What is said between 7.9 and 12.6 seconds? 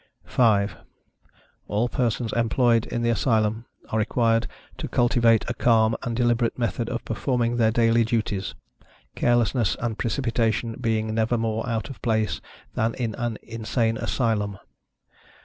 dutiesâ€"carelessness and precipitation being never more out of place